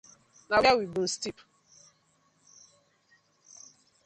Na 0.49 0.57
where 0.61 0.77
we 0.79 0.87
been 0.87 1.07
stip? 1.07 1.39